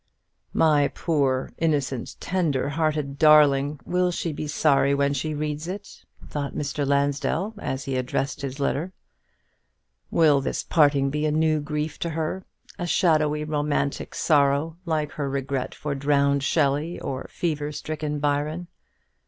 [0.55, 3.79] "My poor, innocent, tender hearted darling!
[3.85, 6.87] will she be sorry when she reads it?" thought Mr.
[6.87, 8.93] Lansdell, as he addressed his letter.
[10.09, 12.43] "Will this parting be a new grief to her,
[12.79, 18.69] a shadowy romantic sorrow, like her regret for drowned Shelley, or fever stricken Byron?